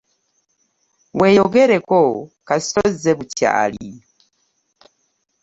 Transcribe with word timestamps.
Weeyogereko 1.19 1.99
kasita 2.47 2.79
ozze 2.89 3.11
bukyali. 3.17 3.89